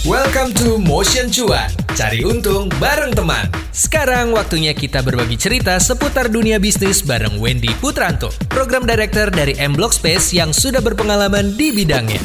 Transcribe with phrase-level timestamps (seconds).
[0.00, 1.68] Welcome to Motion Cuan.
[1.92, 3.44] Cari untung bareng teman.
[3.68, 9.76] Sekarang waktunya kita berbagi cerita seputar dunia bisnis bareng Wendy Putranto, program director dari M
[9.76, 12.16] Block Space yang sudah berpengalaman di bidangnya.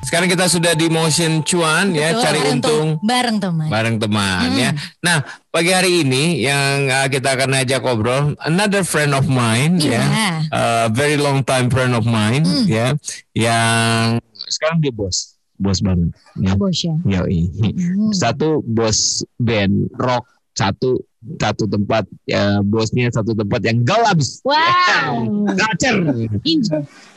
[0.00, 3.66] Sekarang kita sudah di motion cuan ya, Betul, cari untung bareng teman.
[3.68, 4.70] bareng teman ya.
[5.04, 5.20] Nah,
[5.52, 10.00] pagi hari ini yang uh, kita akan ajak ngobrol another friend of mine Iya.
[10.00, 10.04] ya.
[10.48, 12.96] Uh, very long time friend of mine ya
[13.36, 14.16] yang
[14.48, 15.36] sekarang dia bos.
[15.58, 16.54] Bos banget ya.
[16.54, 16.94] Bos ya.
[17.02, 17.50] Yoi.
[17.50, 18.14] Hmm.
[18.14, 24.18] Satu bos band rock, satu satu tempat ya bosnya satu tempat yang gelap.
[24.46, 25.26] Wow.
[25.58, 25.98] Gacer.
[26.46, 26.70] Inji.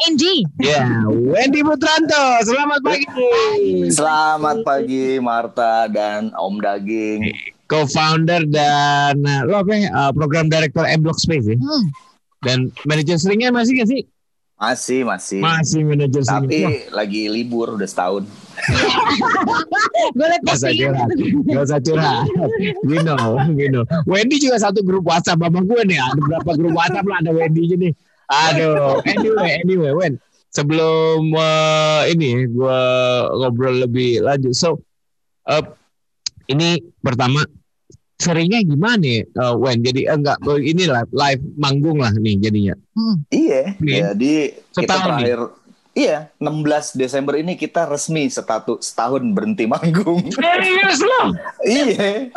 [0.10, 0.36] Inji.
[0.58, 3.06] Ya, Wendy Putranto, selamat pagi.
[3.94, 7.30] Selamat pagi Marta dan Om Daging.
[7.70, 11.56] Co-founder dan uh, lo apa ya, uh, program director M Block Space ya?
[11.56, 11.86] Hmm.
[12.42, 14.02] Dan manajer seringnya masih gak sih?
[14.62, 15.42] Masih, masih.
[15.42, 16.22] Masih manajer.
[16.22, 18.30] Tapi Wah, lagi libur udah setahun.
[20.16, 21.10] Gue liat Gak usah curhat,
[21.50, 22.30] gak usah curhat.
[22.86, 23.84] You know, you know.
[24.06, 25.98] Wendy juga satu grup WhatsApp sama gue nih.
[25.98, 27.94] Ada berapa grup WhatsApp lah ada Wendy nih.
[28.30, 30.14] Aduh, anyway, anyway, Wen.
[30.54, 32.82] Sebelum uh, ini gue
[33.34, 34.54] ngobrol lebih lanjut.
[34.54, 34.86] So,
[35.50, 35.66] uh,
[36.46, 37.42] ini pertama
[38.22, 39.82] seringnya gimana nih, uh, Wen?
[39.82, 42.76] Jadi eh, enggak ini lah live manggung lah nih jadinya.
[42.94, 43.26] Hmm.
[43.34, 44.14] Iya, Iya.
[44.14, 44.34] jadi
[44.78, 45.26] kita Setahun nih?
[45.34, 45.40] terakhir
[45.92, 50.24] Iya, 16 Desember ini kita resmi setatu, setahun berhenti manggung.
[50.32, 51.36] Serius loh?
[51.68, 52.32] iya.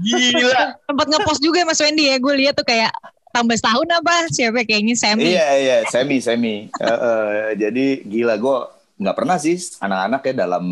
[0.00, 0.62] Gila.
[0.88, 2.16] Sempat ngepost juga Mas Wendy ya.
[2.16, 2.88] Gue lihat tuh kayak
[3.36, 4.14] tambah setahun apa?
[4.32, 5.36] Siapa kayaknya Sammy.
[5.36, 6.72] Iya, iya, semi, semi.
[6.72, 8.56] Eh, eh, jadi gila gue
[8.98, 10.64] nggak pernah sih anak-anak ya dalam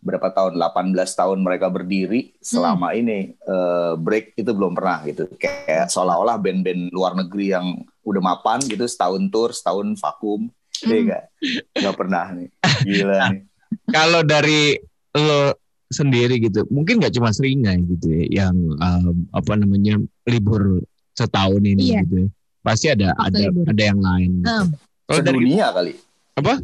[0.00, 5.88] berapa tahun 18 tahun mereka berdiri selama ini eh, break itu belum pernah gitu kayak
[5.88, 7.66] seolah-olah band-band luar negeri yang
[8.00, 10.48] udah mapan gitu setahun tour setahun vakum
[10.80, 11.24] Iya nggak
[11.76, 12.48] nggak pernah nih
[12.88, 13.42] gila nih
[13.86, 14.74] Kalau dari
[15.12, 15.52] lo
[15.86, 20.78] sendiri gitu, mungkin nggak cuma seringai gitu ya, yang um, apa namanya libur
[21.12, 22.00] setahun ini Iya.
[22.02, 22.14] gitu.
[22.16, 22.26] ya.
[22.62, 23.64] Pasti ada Waktu ada libur.
[23.66, 24.30] ada yang lain.
[24.38, 24.46] gitu.
[24.48, 24.68] Hmm.
[25.04, 25.92] Kalau dari sedunia kali
[26.34, 26.54] apa?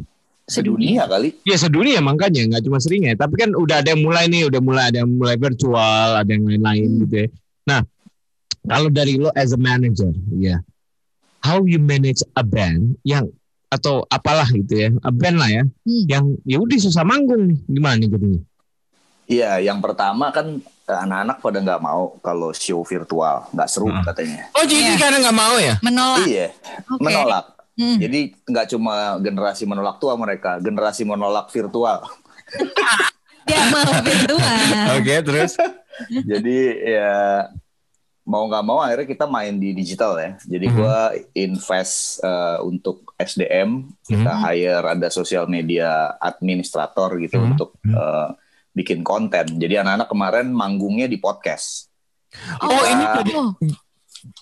[0.47, 4.47] Sedunia kali Ya sedunia makanya nggak cuma seringai, tapi kan udah ada yang mulai nih,
[4.47, 6.99] udah mulai ada yang mulai virtual, ada yang lain-lain Hmm.
[7.03, 7.27] gitu ya.
[7.67, 7.81] Nah,
[8.63, 10.63] kalau dari lo as a manager, ya,
[11.43, 13.27] how you manage a band yang
[13.67, 16.03] atau apalah gitu ya, a band lah ya, Hmm.
[16.07, 18.41] yang ya udah susah manggung nih, gimana jadinya?
[19.27, 23.99] Iya, yang pertama kan eh, anak-anak pada nggak mau kalau show virtual, nggak seru Hmm.
[23.99, 24.47] katanya.
[24.55, 24.99] Oh jadi Iya.
[25.03, 25.75] karena nggak mau ya?
[25.83, 26.23] Menolak.
[26.23, 26.47] Iya,
[26.87, 27.03] Oke.
[27.03, 27.45] menolak.
[27.77, 28.01] Hmm.
[28.01, 32.01] Jadi nggak cuma generasi menolak tua mereka, generasi menolak virtual.
[33.47, 34.57] Dia mau virtual.
[34.97, 35.53] Oke terus?
[36.29, 37.45] Jadi ya
[38.27, 40.31] mau nggak mau akhirnya kita main di digital ya.
[40.41, 40.75] Jadi Mhm.
[40.75, 40.97] gua
[41.31, 44.41] invest eh, untuk SDM, kita Mhm.
[44.41, 47.45] hire ada sosial media administrator gitu Mhm.
[47.53, 48.27] untuk eh,
[48.73, 49.57] bikin konten.
[49.57, 51.87] Jadi anak-anak kemarin manggungnya di podcast.
[52.59, 53.53] Oh ini jadi, Oh,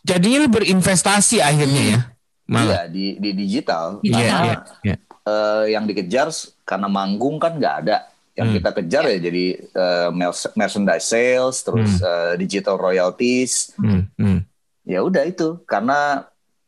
[0.01, 1.99] jadinya berinvestasi akhirnya ya?
[2.45, 2.63] Malah.
[2.63, 3.99] Iya di di digital.
[4.01, 4.95] Iya, Karena iya, iya.
[5.25, 6.29] eh, yang dikejar
[6.61, 7.97] karena manggung kan nggak ada.
[8.35, 8.55] Yang Hmm.
[8.59, 13.71] kita kejar ya jadi eh, mer- merchandise sales, terus eh, digital royalties.
[13.79, 14.39] Hmm, hmm.
[14.85, 16.27] Ya udah itu karena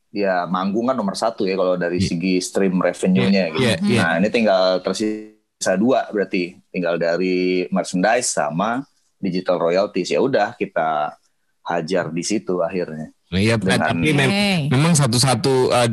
[0.09, 2.07] ya manggung kan nomor satu ya kalau dari Iya.
[2.09, 3.61] segi stream revenue-nya gitu.
[3.61, 3.99] Iya, iya.
[4.01, 8.81] Nah ini tinggal tersisa dua berarti tinggal dari merchandise sama
[9.21, 10.09] digital royalties.
[10.09, 11.13] Ya udah kita
[11.61, 13.11] hajar di situ akhirnya.
[13.27, 14.47] Nah, Iya, Dengan- tapi mem- Oke.
[14.71, 15.89] memang satu-satu uh,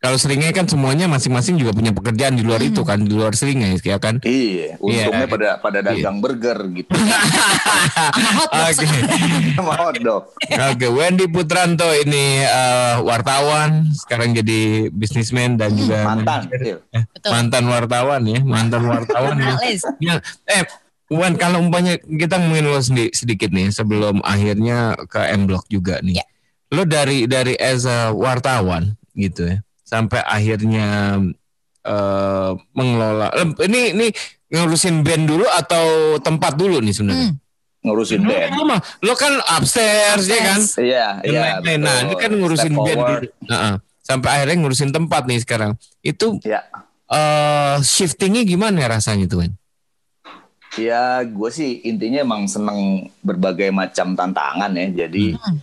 [0.00, 3.76] kalau seringnya kan semuanya masing-masing juga punya pekerjaan di luar itu kan, di luar seringnya
[3.76, 4.16] ya kan?
[4.22, 5.28] Iya, untungnya Iya.
[5.28, 6.88] pada pada dagang burger gitu.
[8.64, 8.86] Oke,
[9.56, 10.32] sama hotdog.
[10.48, 10.86] oke.
[10.88, 16.48] Wendy Putranto ini uh, wartawan, sekarang jadi bisnismen dan juga Mantan.
[16.48, 16.60] manajer.
[16.90, 17.00] Iya.
[17.10, 17.30] Betul.
[17.30, 19.54] mantan wartawan ya, mantan wartawan ya.
[20.00, 20.14] Ya,
[20.48, 20.64] eh,
[21.10, 22.78] Wan, kalau umpamanya kita ngomongin lo
[23.10, 26.22] sedikit nih sebelum akhirnya ke M Block juga nih.
[26.22, 26.26] Ya.
[26.70, 31.18] Lo dari dari as a wartawan gitu ya, sampai akhirnya
[31.82, 33.34] eh mengelola.
[33.58, 34.06] Ini ini
[34.48, 35.84] ngurusin band dulu atau
[36.18, 37.30] tempat dulu nih sebenarnya?
[37.30, 37.38] Hmm.
[37.80, 38.50] Ngurusin band.
[38.54, 40.60] Lo, mah- lo kan upstairs, ya kan?
[40.76, 41.42] Iya, iya.
[41.80, 43.22] Nah, ini kan ngurusin Step band forward.
[43.24, 43.48] dulu.
[43.48, 45.74] Nah, sampai akhirnya ngurusin tempat nih sekarang.
[46.00, 46.62] Itu Ya.
[47.08, 49.52] eh shiftingnya gimana ya rasanya tuh, Wan?
[50.78, 54.86] Ya, gue sih intinya emang seneng berbagai macam tantangan ya.
[55.06, 55.58] Jadi Hmm.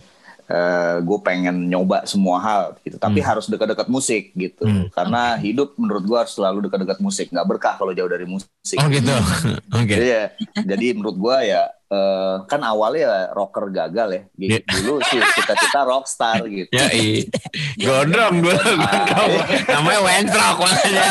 [1.04, 2.96] Gue pengen nyoba semua hal gitu.
[2.96, 3.28] Tapi Hmm.
[3.28, 4.64] harus dekat-dekat musik gitu.
[4.64, 4.88] Hmm.
[4.90, 7.28] Karena hidup menurut gue harus selalu dekat-dekat musik.
[7.28, 8.48] Nggak berkah kalau jauh dari musik.
[8.80, 9.12] Oh gitu.
[9.80, 9.94] Oke.
[9.94, 10.32] Iya.
[10.56, 14.22] Jadi menurut gue ya eh, kan awalnya rocker gagal ya.
[14.36, 14.52] Gitu.
[14.52, 14.58] Iya.
[14.64, 16.70] Dulu sih cita-cita rockstar gitu.
[16.70, 17.24] Ya, i.
[17.80, 19.30] Gondrong dulu, gondrong.
[19.68, 21.06] Namanya Wentrok makanya.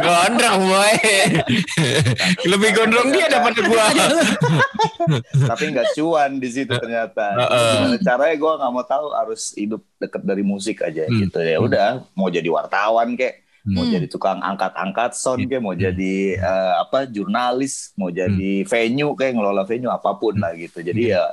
[0.00, 0.94] Gondrong, boy.
[2.48, 3.86] Lebih gondrong dia daripada gua.
[5.52, 7.26] Tapi nggak cuan di situ ternyata.
[7.36, 7.70] Heeh.
[7.76, 11.18] Gimana caranya gue nggak mau tahu harus hidup deket dari musik aja Hmm.
[11.26, 11.58] gitu ya.
[11.58, 13.94] Udah mau jadi wartawan kek, mau Hmm.
[13.94, 15.82] jadi tukang angkat-angkat sound kek, mau Hmm.
[15.82, 20.82] jadi eh, apa jurnalis, mau jadi venue kayak ngelola venue apa pun lah gitu.
[20.82, 21.14] Jadi Hmm.
[21.14, 21.24] ya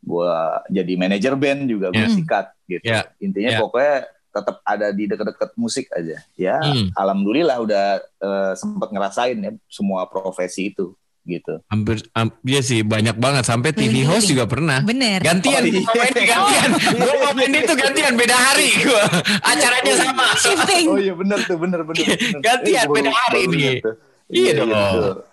[0.00, 0.32] gue
[0.72, 2.10] jadi manajer band juga gue Ya.
[2.10, 2.84] sikat gitu.
[2.84, 3.00] Ya.
[3.20, 3.60] Intinya Ya.
[3.60, 3.96] pokoknya
[4.30, 6.22] tetap ada di deket-deket musik aja.
[6.34, 6.90] Ya, Hmm.
[6.94, 11.60] alhamdulillah udah eh, sempat ngerasain ya semua profesi itu gitu.
[11.66, 14.80] Hampir, hampir ya sih banyak banget sampai TV host juga pernah.
[14.80, 15.20] Bener.
[15.20, 15.82] Gantian, Oh, iya.
[16.32, 16.70] gantian.
[16.96, 19.04] Gue mau main itu gantian beda hari gua.
[19.42, 20.26] Acaranya sama.
[20.34, 20.86] Shifting.
[20.86, 22.00] Oh iya bener tuh bener bener.
[22.00, 22.40] bener.
[22.40, 23.78] Gantian, Eh, beda hari nih.
[23.80, 23.94] tuh.
[24.30, 24.70] Iya dong.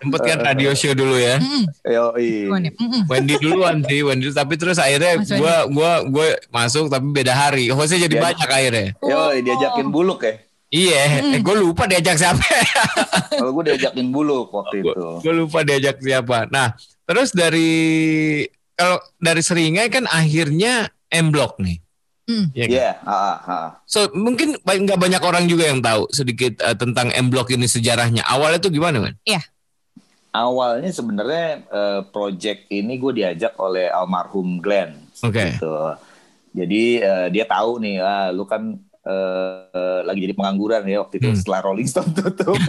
[0.02, 1.38] Sempet kan Eh, radio show dulu ya.
[1.38, 1.64] Mm-mm.
[1.86, 2.50] Yo, iya.
[2.50, 3.06] Mm-mm.
[3.06, 7.70] Wendy duluan sih, Wendy tapi terus akhirnya gua gua gua masuk tapi beda hari.
[7.70, 8.24] Hostnya jadi Iya.
[8.26, 8.86] banyak akhirnya.
[8.98, 10.42] Yo, diajakin buluk ya.
[10.68, 12.44] Iya, eh, gue lupa diajak siapa.
[13.40, 15.04] Kalau gue diajakin buluk waktu itu.
[15.24, 16.44] gue lupa diajak siapa.
[16.52, 16.76] Nah,
[17.08, 18.44] terus dari
[18.76, 21.80] kalau dari Seringai kan akhirnya M Block nih.
[22.28, 22.52] Hmm.
[22.52, 22.76] Iya kan?
[22.76, 23.68] Iya, ah, ah.
[23.88, 28.28] So mungkin nggak banyak orang juga yang tahu sedikit eh, tentang M Block ini sejarahnya.
[28.28, 29.16] Awalnya tuh gimana, man?
[30.36, 35.00] Awalnya sebenarnya eh, project ini gue diajak oleh almarhum Glenn.
[35.24, 35.56] Oke.
[35.56, 35.72] Gitu.
[36.52, 41.28] Jadi eh, dia tahu nih, ah, lu kan eh, lagi jadi pengangguran ya waktu itu
[41.28, 41.38] Hmm.
[41.38, 42.58] setelah Rolling Stone tutup.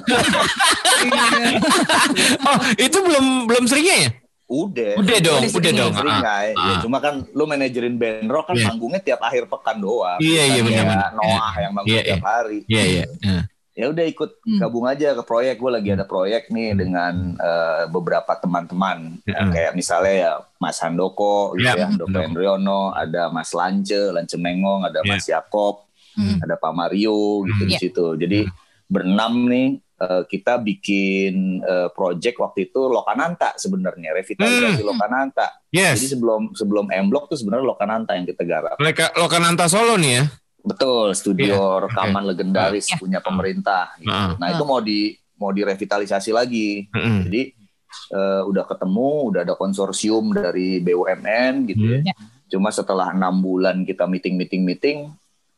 [2.41, 4.11] Oh, itu belum belum Seringai ya?
[4.49, 4.97] udah.
[4.97, 5.93] Udah dong, Udah udah sering, dong.
[5.93, 6.47] Seringai.
[6.51, 6.79] Ah, Ya, ah.
[6.81, 8.65] cuma kan lu manajerin band rock kan Iya.
[8.67, 10.17] manggungnya tiap akhir pekan doang.
[10.17, 11.11] Iya, iya, benar, kayak benar.
[11.13, 12.59] Noah yang manggung Iya, tiap hari.
[12.65, 13.03] Iya, iya.
[13.21, 14.59] Nah, ya udah ikut Hmm.
[14.59, 19.51] gabung aja ke proyek gue lagi ada proyek nih dengan eh, beberapa teman-teman Hmm.
[19.53, 22.11] kayak misalnya ya Mas Handoko gitu Ya, ya Handoko.
[22.11, 25.07] Hendriono ada Mas Lance Lance Mengong ada Ya.
[25.07, 26.37] Mas Yakob Hmm.
[26.39, 27.69] ada Pak Mario gitu Hmm.
[27.69, 27.79] di Ya.
[27.79, 28.39] situ jadi
[28.85, 29.69] berenam nih
[29.99, 34.87] eh, kita bikin eh, project waktu itu Lokananta sebenarnya revitalisasi Hmm.
[34.87, 36.09] Lokananta jadi yes.
[36.09, 40.25] sebelum sebelum M Block tuh sebenarnya Lokananta yang kita garap Mereka Lokananta Solo nih ya.
[40.59, 42.95] Betul, studio rekaman legendaris Ya.
[42.95, 43.95] punya pemerintah.
[43.95, 44.07] gitu.
[44.07, 44.35] Ah.
[44.35, 46.83] Nah itu mau di mau direvitalisasi lagi.
[46.89, 47.19] Mm-mm.
[47.25, 47.41] Jadi
[48.09, 51.97] eh, udah ketemu, udah ada konsorsium dari BUMN gitu ya.
[51.97, 52.07] Hmm.
[52.07, 52.15] Ya.
[52.47, 54.97] Cuma setelah enam bulan kita meeting meeting meeting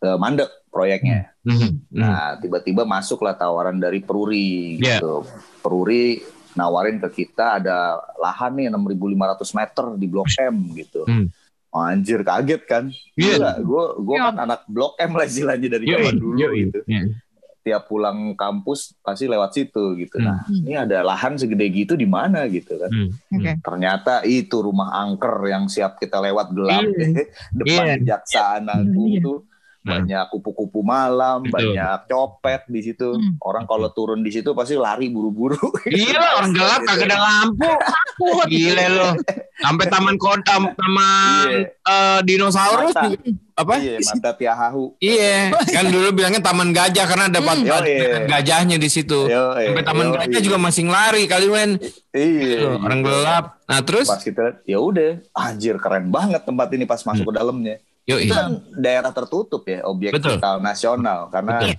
[0.01, 1.33] eh, mandek proyeknya.
[1.43, 1.53] Mhm.
[1.53, 1.69] Mhm.
[1.93, 4.97] Nah tiba-tiba masuklah tawaran dari Peruri Ya.
[4.97, 5.25] gitu.
[5.59, 6.21] Peruri
[6.51, 11.03] nawarin ke kita ada lahan nih 6.500 meter di Blok M gitu.
[11.05, 11.31] Hmm.
[11.71, 12.83] Anjir kaget kan?
[13.15, 13.61] Iya.
[13.61, 16.67] Gue gue kan anak Blok M lah istilahnya dari zaman dulu yoi.
[16.67, 16.79] gitu.
[16.83, 17.03] Iya.
[17.61, 20.17] Tiap pulang kampus pasti lewat situ gitu.
[20.17, 20.27] Hmm.
[20.27, 22.89] Nah, ini ada lahan segede gitu di mana gitu kan.
[22.89, 23.09] Hmm.
[23.31, 23.51] Oke.
[23.61, 27.23] Ternyata itu rumah angker yang siap kita lewat gelap Iya.
[27.59, 27.95] depan Iya.
[27.97, 29.21] kejaksaan agung Iya.
[29.21, 29.39] tuh.
[29.81, 31.73] Banyak kupu-kupu malam, Betul.
[31.73, 33.17] banyak copet di situ.
[33.17, 33.41] Hmm.
[33.41, 35.57] Orang kalau turun di situ pasti lari buru-buru.
[35.89, 37.71] Iya orang gelap kagak ada lampu.
[38.45, 39.09] Gile lo.
[39.57, 41.65] Sampai taman kodam taman Iya.
[41.73, 43.09] eh, dinosaurus Mata.
[43.57, 43.73] apa?
[43.81, 44.83] Iya, mata tiahahu.
[45.01, 48.25] Iya, kan dulu bilangnya taman gajah karena ada Yo, ada iya.
[48.29, 49.29] gajahnya di situ.
[49.29, 50.45] Yo, eh, Sampai taman yo, gajah iya.
[50.45, 51.71] juga masih lari kali Wen.
[52.13, 52.77] Iya.
[52.77, 53.45] Orang gelap.
[53.65, 57.81] Nah, terus Pas kita ya udah, anjir keren banget tempat ini pas masuk ke dalamnya.
[58.03, 60.17] Yuk Itu kan daerah tertutup ya, objek Hmm.
[60.19, 60.31] Betul.
[60.37, 61.73] vital nasional karena Betul.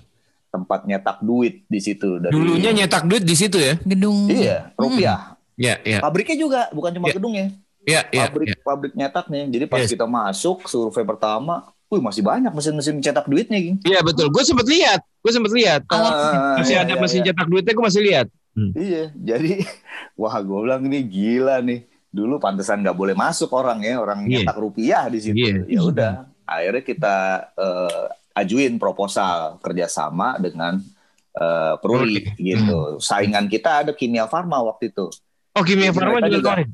[0.49, 3.75] tempat nyetak duit di situ dari Dulunya nyetak duit di situ ya?
[3.79, 4.29] Gedung.
[4.29, 5.35] Iya, rupiah.
[5.55, 7.17] Ya, ya, Pabriknya juga, bukan cuma Iya.
[7.17, 7.47] gedungnya.
[7.83, 8.27] ya, ya.
[8.27, 8.57] Pabrik ya.
[8.63, 9.43] pabrik nyetaknya.
[9.49, 9.91] Jadi pas Yes.
[9.91, 13.79] kita masuk survei pertama, wih masih banyak mesin-mesin cetak duitnya, Ging.
[13.83, 14.31] Iya betul.
[14.31, 15.03] Gue sempet lihat.
[15.19, 15.83] Gue sempet lihat.
[15.89, 17.27] Ah, Masih iya, ada iya, mesin iya.
[17.31, 17.73] cetak duitnya.
[17.73, 18.27] Gue masih lihat.
[18.73, 19.53] Iya, jadi
[20.21, 21.81] wah gue bilang ini gila nih.
[22.13, 24.45] Dulu pantesan nggak boleh masuk orang ya, orang Iya.
[24.45, 25.37] nyetak rupiah di situ.
[25.41, 25.65] Iya.
[25.65, 26.13] Ya udah,
[26.45, 27.17] akhirnya kita
[27.57, 30.77] eh, ajuin proposal kerjasama dengan
[31.33, 32.37] eh, Peruri Peruri.
[32.37, 33.01] gitu.
[33.01, 35.09] Saingan kita ada Kimia Farma waktu itu.
[35.53, 36.65] Oh kimia farma juga juga-.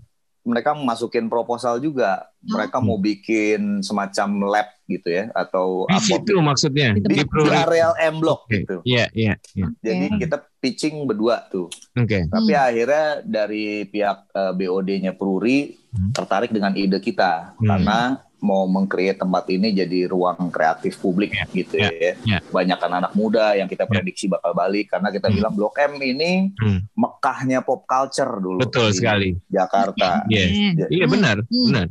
[0.48, 2.24] Mereka masukin proposal juga.
[2.40, 2.86] Mereka Hmm.
[2.86, 6.96] mau bikin semacam lab gitu ya, atau Di apa situ maksudnya.
[6.96, 8.64] Di di, Di areal M Block Oke.
[8.64, 8.76] gitu.
[8.82, 9.66] Iya, iya, iya.
[9.78, 10.18] Jadi Oke.
[10.24, 11.68] kita pitching berdua tuh.
[11.92, 12.24] Oke.
[12.24, 12.64] Tapi Hmm.
[12.64, 16.12] akhirnya dari pihak eh, BOD-nya Peruri Hmm.
[16.12, 17.68] tertarik dengan ide kita Hmm.
[17.68, 17.98] karena
[18.38, 22.12] mau mengcreate tempat ini jadi ruang kreatif publik gitu ya, ya.
[22.22, 22.38] ya.
[22.44, 25.34] Banyak anak muda yang kita prediksi bakal balik karena kita Hmm.
[25.34, 26.86] bilang Blok M ini Hmm.
[26.92, 29.28] Mekahnya pop culture dulu Betul di sekali.
[29.48, 30.22] Jakarta.
[30.26, 30.50] Yes.
[30.50, 30.72] Hmm.
[30.76, 31.66] Ya- Iya benar, Hmm.
[31.66, 31.86] benar.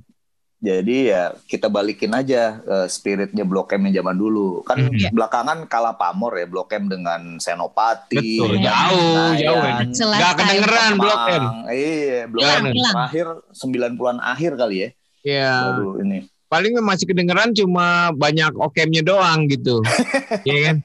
[0.57, 4.63] Jadi ya kita balikin aja uh, spiritnya Blok M yang zaman dulu.
[4.63, 5.13] Kan Mhm.
[5.13, 8.17] belakangan kalah pamor ya Blok M dengan Senopati.
[8.17, 9.61] Betul, dengan jauh, jauh.
[10.17, 11.43] Gak kedengeran Blok M.
[11.69, 14.89] Iya, Blok M terakhir 90-an akhir kali ya.
[15.21, 16.23] Ya, Baru ini.
[16.47, 19.83] Paling masih kedengeran cuma banyak okemnya doang gitu.
[20.47, 20.75] Iya kan?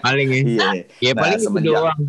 [0.00, 0.40] Paling ya.
[0.40, 0.68] Iya.
[0.98, 2.00] Ya Nah, paling itu semenjak- doang.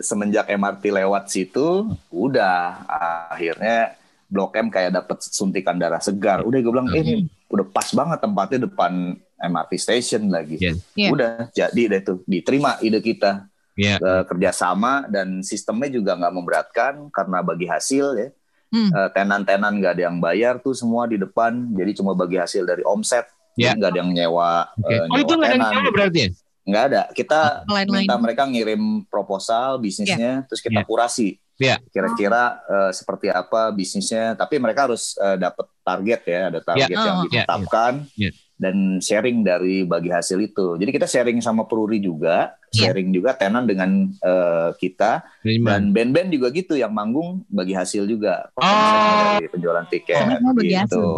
[0.00, 1.66] semenjak MRT lewat situ
[2.08, 2.82] udah
[3.28, 3.94] akhirnya
[4.28, 6.42] Blok M kayak dapet suntikan darah segar.
[6.42, 7.12] Udah gue bilang eh, ini
[7.48, 8.92] udah pas banget tempatnya depan
[9.38, 10.58] MRT station lagi.
[10.58, 10.76] Iya.
[10.94, 11.08] Iya.
[11.08, 13.96] Udah jadi deh tuh diterima ide kita Iya.
[13.96, 18.28] Eh, kerjasama dan sistemnya juga nggak memberatkan karena bagi hasil ya.
[18.68, 18.90] Hmm.
[18.90, 21.72] Eh, tenan-tenan nggak ada yang bayar tuh semua di depan.
[21.72, 23.24] Jadi cuma bagi hasil dari omset.
[23.54, 24.68] Jadi nggak ada yang nyewa.
[24.76, 24.92] Oke.
[24.92, 26.28] eh, Oh itu nyewa nggak ada yang nyawa berarti ya?
[26.62, 27.02] Nggak ada.
[27.10, 28.04] Kita Lain-lain.
[28.04, 30.86] minta mereka ngirim proposal bisnisnya, terus kita Iya.
[30.86, 31.28] kurasi.
[31.56, 31.76] Iya.
[31.88, 34.36] Kira-kira eh, seperti apa bisnisnya.
[34.36, 37.00] Tapi mereka harus eh, dapat target ya, ada target Iya.
[37.02, 37.24] yang Oh.
[37.24, 38.30] ditetapkan Iya.
[38.54, 40.76] dan sharing dari bagi hasil itu.
[40.76, 42.92] Jadi kita sharing sama Pruri juga, Iya.
[42.92, 45.72] sharing juga tenan dengan eh, kita Terima.
[45.72, 48.52] dan band-band juga gitu yang manggung bagi hasil juga.
[48.54, 49.36] Oh.
[49.36, 51.08] Dari penjualan tiket Oh, gitu.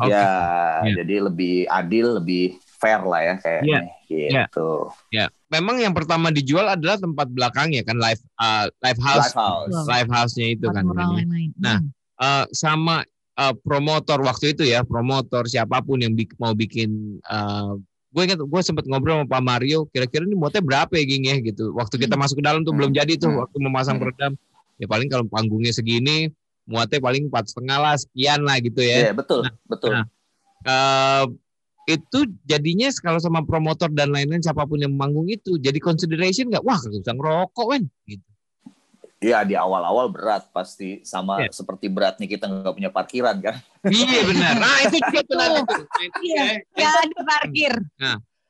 [0.00, 0.08] Oke.
[0.08, 0.28] Ya,
[0.82, 0.94] Iya.
[1.04, 2.44] jadi lebih adil, lebih
[2.76, 3.80] fair lah ya kayaknya.
[4.08, 4.48] Iya.
[4.48, 4.70] Gitu.
[5.12, 9.30] Ya, memang yang pertama dijual adalah tempat belakangnya kan live uh, live house.
[9.30, 9.76] Live house.
[9.86, 10.82] Live house-nya itu kan.
[10.82, 11.16] Orang kan, ya.
[11.22, 11.50] lain-lain.
[11.56, 11.92] Nah, Hmm.
[12.20, 13.00] Uh, sama
[13.36, 18.38] uh, promotor waktu itu ya, promotor siapa pun yang bik- mau bikin uh, gue ingat
[18.42, 21.70] gue sempat ngobrol sama Pak Mario, kira-kira ini muatnya berapa ya Ging ya gitu.
[21.78, 22.78] Waktu kita masuk ke dalam tuh Hmm.
[22.82, 23.40] belum jadi tuh Hmm.
[23.46, 24.10] waktu memasang Hmm.
[24.10, 24.32] peredam.
[24.82, 26.32] Ya paling kalau panggungnya segini,
[26.66, 29.10] muatnya paling empat setengah lah, sekian lah gitu ya.
[29.10, 29.92] Iya, betul, betul.
[29.94, 30.04] nah.
[30.60, 31.24] Eh,
[31.88, 36.62] itu jadinya kalau sama promotor dan lain-lain siapa pun yang manggung itu jadi consideration nggak
[36.62, 38.29] wah kagak bisa ngerokok kan gitu
[39.20, 41.52] Iya, di awal-awal berat pasti sama Iya.
[41.52, 43.60] seperti beratnya kita nggak punya parkiran kan.
[43.84, 45.84] iya benar nah itu juga tuh nanti tuh.
[45.84, 46.40] Nah, itu Iya.
[46.40, 46.54] ya.
[46.72, 47.72] Nggak ada parkir.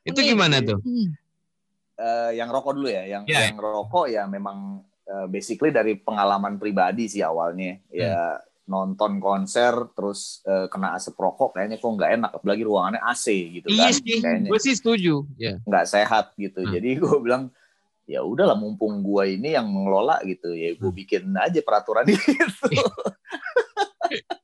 [0.01, 1.07] itu gimana tuh Hmm.
[1.93, 3.51] Eh, yang rokok dulu ya, yang Iya.
[3.51, 7.75] yang rokok ya memang eh, basically dari pengalaman pribadi sih awalnya.
[7.91, 13.27] Ya nonton konser terus eh, kena asap rokok kayaknya kok nggak enak apalagi ruangannya AC
[13.51, 13.99] gitu iya kan.
[13.99, 16.63] sih Kayaknya gue sih setuju ya nggak sehat gitu.
[16.63, 16.71] Hmm.
[16.71, 17.51] Jadi gue bilang
[18.11, 20.99] ya udahlah mumpung gua ini yang mengelola gitu ya gue Hmm.
[20.99, 22.31] bikin aja peraturan itu.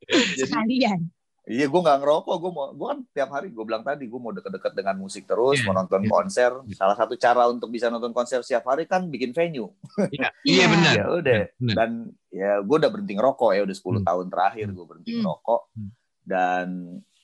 [0.07, 0.99] Jadi Sekalian.
[1.47, 2.35] Iya, gue nggak ngerokok.
[2.37, 5.55] Gue mau, gue kan tiap hari gue bilang tadi, gue mau deket-deket dengan musik terus,
[5.55, 6.11] Iya, mau nonton iya.
[6.11, 6.51] konser.
[6.75, 9.71] Salah satu cara untuk bisa nonton konser setiap hari kan bikin venue.
[10.11, 10.29] iya Iya.
[10.43, 11.39] iya benar Ya udah.
[11.57, 11.89] Dan
[12.29, 14.03] ya gue udah berhenti ngerokok ya, udah 10 Hmm.
[14.05, 15.19] tahun terakhir gue berhenti Hmm.
[15.21, 15.61] ngerokok.
[15.71, 15.89] Hmm.
[16.21, 16.67] Dan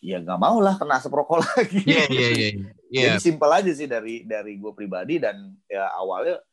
[0.03, 1.79] ya nggak mau lah kena asap rokok lagi.
[1.87, 2.49] iya iya iya
[2.91, 6.43] iya Jadi simpel aja sih dari dari gue pribadi dan ya awalnya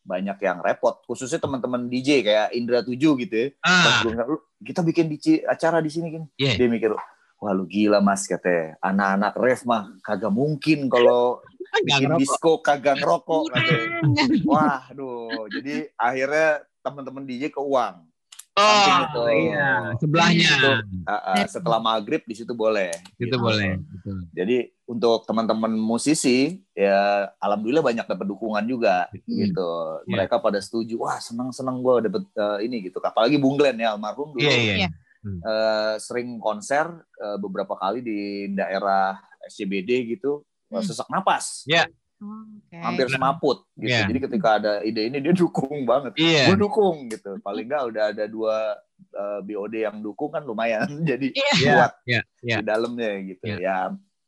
[0.00, 3.48] banyak yang repot, khususnya teman-teman DJ kayak Indra 7 gitu ya.
[3.60, 6.26] Pas ah gue "Lu, kita bikin DJ acara di sini gini.
[6.40, 6.56] Iya.
[6.56, 6.96] Dia mikir,
[7.38, 8.80] wah lu gila mas katanya.
[8.80, 11.44] Anak-anak ref mah kagak mungkin kalau
[11.84, 14.00] nggak bikin disco kagak ngerokok katanya.
[14.48, 15.46] Wah, aduh.
[15.52, 18.09] Jadi akhirnya teman-teman DJ ke uang.
[18.60, 19.22] Oh itu.
[19.46, 20.70] iya sebelahnya Itu.
[21.04, 22.92] Ah, ah, setelah maghrib di situ boleh.
[23.14, 23.36] itu Gitu.
[23.36, 26.38] boleh betul Jadi untuk teman-teman musisi
[26.70, 27.00] ya
[27.36, 29.70] alhamdulillah banyak dapat dukungan juga gitu.
[30.02, 30.10] Iya.
[30.10, 31.00] Mereka pada setuju.
[31.00, 32.98] Wah senang-senang gue dapet eh, ini gitu.
[32.98, 34.88] Apalagi Bung Glenn ya almarhum dulu iya iya Iya.
[35.22, 36.86] eh, sering konser
[37.16, 40.86] eh, beberapa kali di daerah SCBD gitu Hmm.
[40.86, 41.82] sesak napas Oh,
[42.20, 42.76] oke.
[42.76, 44.04] hampir semaput gitu Iya.
[44.06, 48.04] jadi ketika ada ide ini dia dukung banget iya gue dukung gitu paling nggak udah
[48.10, 51.52] ada dua eh, BOD yang dukung kan lumayan jadi Iya.
[51.54, 52.56] Iya, kuat iya, iya.
[52.56, 53.56] di dalamnya gitu Iya.
[53.58, 53.76] ya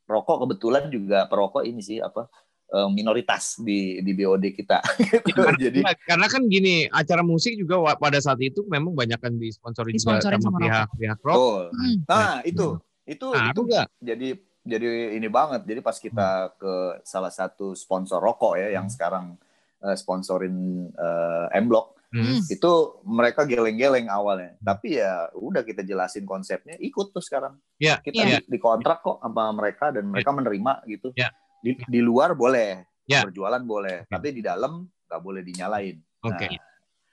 [0.04, 2.26] rokok kebetulan juga perokok ini sih apa
[2.68, 4.80] eh, minoritas di di BOD kita
[5.28, 5.40] gitu.
[5.56, 9.92] jadi Iya, karena kan gini acara musik juga pada saat itu memang banyak kan disponsori
[9.92, 11.96] juga sama sama pihak pihak rock betul Hmm.
[12.04, 12.66] nah itu
[13.02, 14.28] itu nah, itu aku nggak jadi
[14.62, 15.66] jadi ini banget.
[15.66, 19.36] Jadi pas kita ke salah satu sponsor rokok ya yang sekarang
[19.82, 20.54] eh, sponsorin
[20.94, 22.44] eh, M Block Hmm.
[22.44, 22.72] itu
[23.08, 24.52] mereka geleng-geleng awalnya.
[24.60, 27.56] Tapi ya udah kita jelasin konsepnya, ikut tuh sekarang.
[27.80, 28.36] Iya, Kita iya.
[28.44, 31.16] di, dikontrak kok sama mereka dan mereka menerima gitu.
[31.16, 31.32] Iya.
[31.64, 33.24] Di, di luar boleh, Iya.
[33.24, 34.12] berjualan boleh, Iya.
[34.12, 35.96] tapi di dalam nggak boleh dinyalain.
[36.28, 36.46] Oke.
[36.52, 36.60] Nah,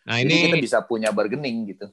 [0.04, 1.88] Nah Jadi kita ini bisa punya bargaining gitu.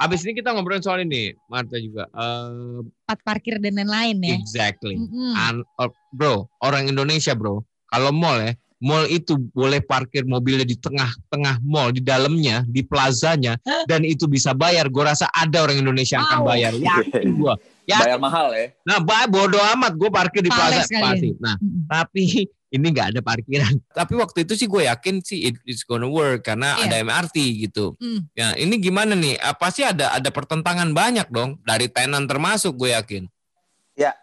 [0.00, 2.08] Abis ini kita ngobrolin soal ini, Marta juga.
[2.10, 4.36] Tempat parkir dan lain-lain ya.
[4.40, 4.96] exactly.
[4.96, 5.36] Mm-mm.
[5.36, 7.60] An- oh, bro, orang Indonesia bro,
[7.92, 13.60] kalau mall ya, mall itu boleh parkir mobilnya di tengah-tengah mall, di dalamnya, di plazanya,
[13.84, 14.88] dan itu bisa bayar.
[14.88, 16.72] Gue rasa ada orang Indonesia yang akan bayar.
[16.72, 17.54] Yakin gue.
[17.84, 17.98] Ya.
[18.00, 18.72] Bayar mahal ya.
[18.86, 21.28] Nah, bah, bodo amat gue parkir di Pales plaza pasti.
[21.36, 21.84] Nah, Mm-mm.
[21.90, 23.74] tapi ini nggak ada parkiran.
[23.98, 26.86] Tapi waktu itu sih gue yakin sih it, it's gonna work karena Iya.
[26.86, 27.36] ada MRT
[27.68, 27.94] gitu.
[27.98, 28.26] Hmm.
[28.32, 29.36] Ya, ini gimana nih?
[29.38, 33.28] Apa sih ada ada pertentangan banyak dong dari tenan termasuk gue yakin.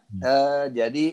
[0.07, 1.05] Eh, jadi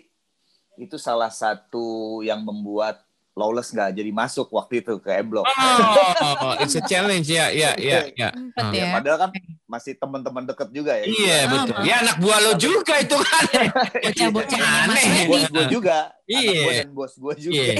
[0.79, 3.04] itu salah satu yang membuat
[3.35, 5.43] Lawless nggak jadi masuk waktu itu ke M Block.
[5.43, 8.31] Oh, it's a challenge ya, ya, ya, ya.
[8.31, 8.71] Sempet Ah.
[8.71, 8.85] ya.
[8.95, 9.31] Padahal kan
[9.67, 11.05] masih teman-teman deket juga ya.
[11.05, 11.75] Iya Ah, betul.
[11.75, 11.83] ah.
[11.83, 13.43] Ya anak buah lo juga itu kan.
[14.07, 15.27] Bocah-bocah Aneh.
[15.27, 16.87] Bos gue juga, Iya.
[16.89, 17.59] bos gue juga.
[17.59, 17.75] Iya.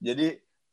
[0.00, 0.26] Jadi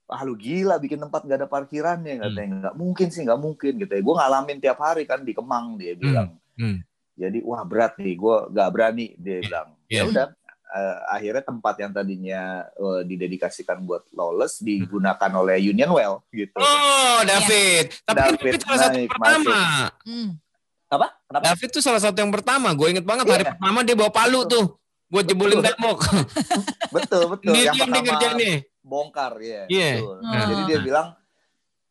[0.07, 2.23] ah lu gila bikin tempat gak ada parkirannya Hmm.
[2.23, 5.75] katanya nggak mungkin sih nggak mungkin gitu ya gue ngalamin tiap hari kan di Kemang
[5.75, 6.79] dia bilang hmm.
[7.13, 9.99] jadi wah berat nih gue nggak berani dia bilang Iya.
[9.99, 10.25] ya udah
[10.69, 17.19] eh, akhirnya tempat yang tadinya eh, didedikasikan buat lawless digunakan oleh Union Well gitu Oh,
[17.21, 17.91] David.
[18.01, 19.57] Tapi kan David David salah satu naik pertama.
[20.01, 20.29] Hmm.
[20.87, 22.71] apa kenapa David tuh salah satu yang pertama.
[22.71, 23.51] Gue inget banget hari Iya.
[23.53, 24.65] pertama dia bawa palu tuh
[25.07, 25.67] buat jebolin Betul.
[25.69, 25.99] tembok.
[26.95, 28.55] betul betul Dia yang diam dia pertama ngerjainnya.
[28.81, 29.91] bongkar ya Iya.
[29.97, 30.15] betul.
[30.21, 30.45] Ah.
[30.45, 31.07] jadi dia bilang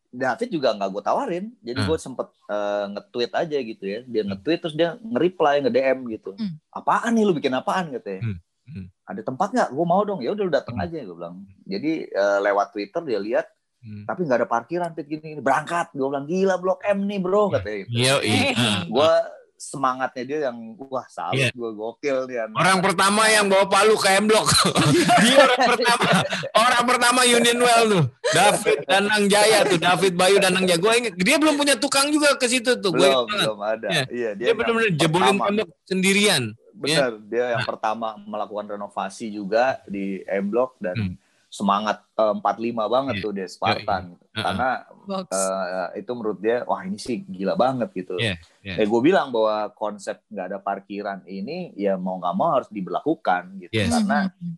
[0.09, 1.85] David juga nggak gue tawarin jadi Ah.
[1.85, 6.55] gue sempet eh, nge-tweet aja gitu ya dia nge-tweet terus dia nge-reply nge-DM gitu Hmm.
[6.71, 8.37] apaan nih lu bikin apaan gitu ya Hmm.
[8.67, 8.91] Hmm.
[9.03, 12.39] ada tempat nggak gue mau dong ya udah lu datang aja gue bilang jadi eh,
[12.43, 13.47] lewat Twitter dia lihat
[13.77, 14.03] Hmm.
[14.03, 17.53] tapi nggak ada parkiran Pit gini, gini berangkat gue bilang gila blok M nih bro
[17.53, 17.89] katanya gitu.
[17.93, 18.41] Iya, iya.
[18.57, 18.81] Ah.
[18.83, 19.11] gue
[19.55, 21.49] semangatnya dia yang wah salut Iya.
[21.49, 24.49] gue gokil dia Orang pertama yang bawa palu ke M Block.
[25.23, 26.09] Dia orang pertama.
[26.53, 28.03] Orang pertama Union Well tuh.
[28.29, 29.79] David Danang Jaya tuh.
[29.79, 30.77] David Bayu Danang Jaya.
[30.77, 31.13] Gue inget.
[31.17, 32.93] Dia belum punya tukang juga ke situ tuh.
[32.93, 33.45] Gue belum banget.
[33.45, 34.03] belum ada Iya.
[34.09, 36.43] iya Dia yang benar-benar jebolin tembok sendirian.
[36.77, 37.67] Benar, dia yang Nah.
[37.67, 41.15] pertama melakukan renovasi juga di M Block dan Hmm.
[41.47, 43.23] semangat eh, 45 banget Iya.
[43.23, 44.03] tuh dia Spartan.
[44.13, 44.43] Heeh.
[44.43, 44.69] Karena
[45.01, 45.25] Box.
[45.31, 48.15] eh, itu menurut dia wah ini sih gila banget gitu.
[48.15, 48.75] Iya, iya.
[48.77, 53.57] Eh gue bilang bahwa konsep nggak ada parkiran ini ya mau nggak mau harus diberlakukan
[53.59, 53.73] gitu.
[53.73, 53.89] Yes.
[53.89, 54.55] Karena Hmm.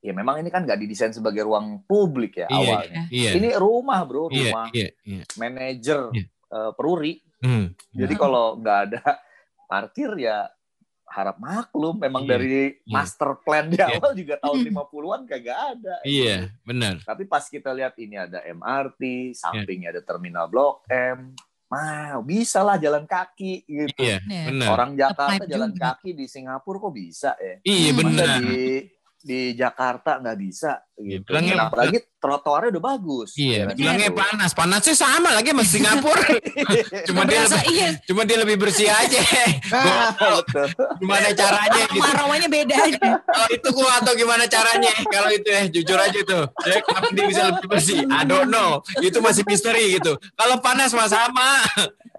[0.00, 3.02] ya memang ini kan nggak didesain sebagai ruang publik ya Iya, awalnya.
[3.10, 3.30] Iya.
[3.36, 5.22] Ini rumah bro, Iya, rumah iya, iya.
[5.36, 6.24] manajer Iya.
[6.50, 7.12] eh, peruri.
[7.40, 7.72] Hmm.
[7.90, 9.02] Jadi kalau nggak ada
[9.66, 10.48] parkir ya
[11.10, 11.98] harap maklum.
[11.98, 12.48] Memang Iya, dari
[12.80, 12.86] iya.
[12.86, 13.98] master plan di Iya.
[13.98, 14.66] awal juga tahun Mm.
[14.70, 15.94] 50-an kagak ada.
[16.02, 16.94] Iya, benar.
[17.02, 18.38] Tapi pas kita lihat ini ada.
[18.40, 21.34] MRT, sampingnya ada terminal Blok M.
[21.66, 23.94] Mah, bisa lah jalan kaki gitu.
[23.96, 24.44] Iya, Iya.
[24.48, 24.68] benar.
[24.70, 25.94] Orang Jakarta jalan juga.
[25.94, 27.54] kaki di Singapura kok bisa ya?
[27.62, 28.38] Iya, benar.
[28.40, 28.90] di
[29.20, 31.28] di Jakarta nggak bisa gitu.
[31.28, 33.32] bilangnya- apalagi trotoarnya udah bagus.
[33.34, 34.20] Iya, Ya, bilangnya gitu.
[34.20, 34.50] panas.
[34.52, 36.24] Panasnya sama lagi sama Singapura.
[37.08, 37.88] Cuma dia lebih, iya.
[38.02, 39.20] cuma dia lebih bersih aja.
[39.70, 40.68] Nah, tahu betul.
[40.98, 42.04] gimana caranya gitu.
[42.04, 43.08] Aromanya beda aja.
[43.18, 46.44] Kalau itu gua atau gimana caranya kalau itu ya jujur aja tuh.
[46.62, 47.98] Ya, kenapa dia bisa lebih bersih?
[48.04, 48.70] I don't know.
[49.00, 50.20] Itu masih misteri gitu.
[50.34, 51.64] Kalau panas mah sama.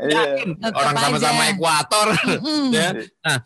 [0.02, 0.42] Iya.
[0.42, 2.08] Yakin orang sama-sama ekuator.
[2.42, 2.74] Hmm.
[2.74, 2.90] ya.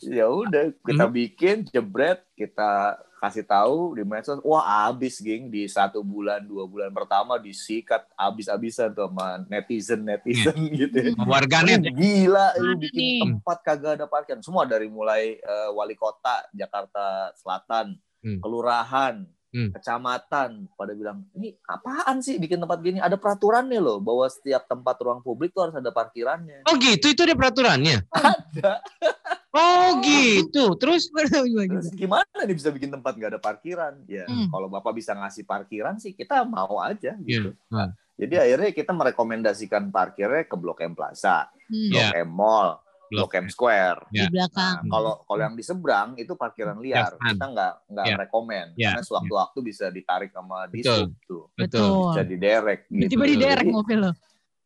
[0.02, 1.12] ya udah kita Hmm.
[1.14, 6.94] bikin jebret kita kasih tahu di medsos wah abis geng di satu bulan dua bulan
[6.94, 11.12] pertama disikat abis-abisan tuh sama netizen netizen gitu ya.
[11.26, 11.82] Warganet.
[11.82, 16.46] Lu gila lu Mana bikin tempat kagak ada parkiran semua dari mulai eh, wali kota
[16.54, 18.42] Jakarta Selatan Hmm.
[18.42, 19.72] kelurahan Hmm.
[19.72, 25.00] kecamatan pada bilang ini apaan sih bikin tempat gini ada peraturannya loh bahwa setiap tempat
[25.00, 28.04] ruang publik tuh harus ada parkirannya Oh gitu, itu ada peraturannya.
[28.12, 28.82] ada
[29.56, 30.76] Oh gitu.
[30.76, 31.08] Terus.
[31.16, 34.04] Terus gimana nih bisa bikin tempat nggak ada parkiran?
[34.04, 34.52] Ya Hmm.
[34.52, 37.56] kalau bapak bisa ngasih parkiran sih kita mau aja gitu.
[37.56, 37.72] Iya.
[37.72, 37.90] Nah.
[38.16, 41.88] Jadi akhirnya kita merekomendasikan parkirnya ke Blok M Plaza, Hmm.
[41.88, 42.24] Blok Iya.
[42.24, 44.10] M Mall, Blok M Square.
[44.10, 44.28] Di Ya.
[44.28, 44.76] belakang.
[44.82, 47.30] Nah, kalau kalau yang di seberang itu parkiran liar, Jangan.
[47.32, 48.16] kita nggak nggak Ya.
[48.18, 48.90] rekomen Ya.
[48.92, 50.76] karena sewaktu-waktu bisa ditarik sama Betul.
[50.76, 52.12] disub tuh, betul.
[52.12, 52.80] bisa diderek.
[52.88, 53.02] Gitu.
[53.08, 54.12] Tiba-tiba di derek Jadi- mobil lo.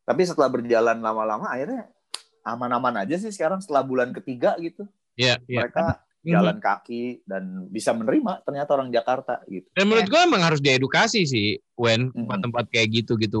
[0.02, 1.86] Tapi setelah berjalan lama-lama akhirnya
[2.42, 5.60] aman-aman aja sih sekarang setelah bulan ketiga gitu Iya, iya.
[5.62, 9.64] mereka jalan kaki dan bisa menerima ternyata orang Jakarta gitu.
[9.72, 12.28] Dan menurut gue emang harus diedukasi sih, Wen, Mm-mm.
[12.28, 13.40] tempat-tempat kayak gitu gitu.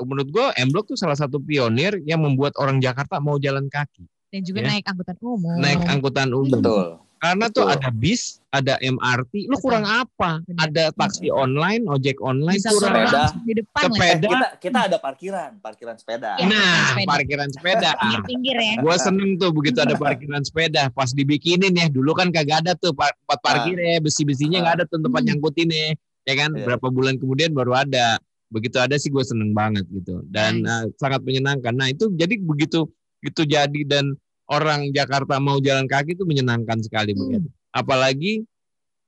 [0.00, 4.08] Menurut gue M Block tuh salah satu pionir yang membuat orang Jakarta mau jalan kaki,
[4.36, 4.68] Dan juga Ya.
[4.68, 5.56] naik angkutan umum.
[5.56, 6.60] naik angkutan umum.
[6.60, 6.86] Betul.
[7.16, 7.74] Karena tuh Betul.
[7.74, 8.22] ada bis,
[8.52, 9.62] ada MRT, lu Betul.
[9.64, 10.44] kurang apa?
[10.44, 10.68] Benar.
[10.68, 12.92] Ada taksi online, ojek online Bisa kurang.
[13.08, 13.24] sepeda.
[13.40, 13.82] di depan.
[13.82, 14.12] Sepeda.
[14.12, 16.36] Eh, kita kita ada parkiran, parkiran sepeda.
[16.36, 16.44] Ya.
[16.44, 17.08] Nah, sepeda.
[17.08, 17.90] parkiran sepeda.
[17.96, 18.74] Pinggir-pinggir ya.
[18.78, 20.92] Gue seneng tuh begitu ada parkiran sepeda.
[20.92, 24.84] Pas dibikinin ya, dulu kan kagak ada tuh par- tempat parkir ya, besi-besinya nggak ada
[24.84, 25.28] tuh tempat Hmm.
[25.32, 25.96] nyangkutin ya.
[26.22, 26.68] Ya kan, Iya.
[26.68, 28.20] berapa bulan kemudian baru ada.
[28.46, 30.20] Begitu ada sih gue seneng banget gitu.
[30.22, 30.68] Dan Nice.
[30.68, 31.72] eh, sangat menyenangkan.
[31.72, 32.84] Nah itu jadi begitu
[33.18, 34.12] itu jadi dan
[34.46, 37.20] orang Jakarta mau jalan kaki itu menyenangkan sekali Hmm.
[37.20, 37.48] begitu.
[37.70, 38.32] Apalagi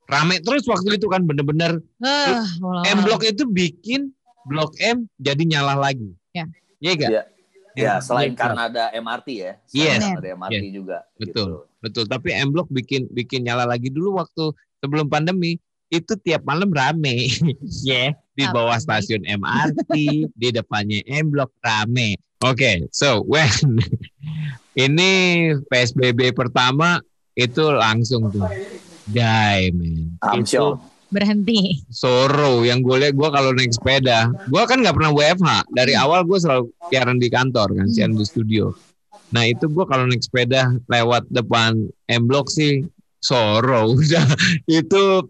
[0.05, 3.03] rame terus waktu itu kan bener-bener Ah, bola M.
[3.03, 4.11] Block itu bikin
[4.45, 6.09] Blok M jadi nyala lagi.
[6.33, 6.45] Ya.
[6.79, 7.11] Iya gak?
[7.11, 7.23] Iya.
[7.79, 8.41] Ya, selain Iya.
[8.41, 9.53] karena ada MRT ya.
[9.71, 10.03] Yes.
[10.03, 10.99] Selain ada MRT juga.
[11.15, 11.29] Betul.
[11.31, 11.45] Gitu.
[11.79, 15.57] Betul, tapi M Block bikin bikin nyala lagi dulu waktu sebelum pandemi.
[15.89, 17.33] itu tiap malam rame.
[17.81, 19.89] ya, di Apa bawah stasiun MRT,
[20.37, 22.13] di depannya M Block rame.
[22.45, 23.49] Oke, so when
[24.79, 25.11] ini
[25.67, 27.03] PSBB pertama
[27.35, 28.47] itu langsung tuh
[29.11, 30.15] die man.
[30.39, 30.79] Itu.
[31.09, 31.81] Berhenti.
[31.89, 36.21] Soro yang gue lihat gue kalau naik sepeda, gue kan nggak pernah WFH dari awal
[36.29, 38.77] gue selalu siaran di kantor kan, siaran di studio.
[39.33, 42.85] Nah itu gue kalau naik sepeda lewat depan M Block sih
[43.25, 44.29] Soro udah
[44.69, 45.25] itu.